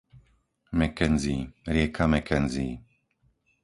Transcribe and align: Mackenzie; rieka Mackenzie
Mackenzie; 0.79 1.45
rieka 1.69 2.07
Mackenzie 2.09 2.79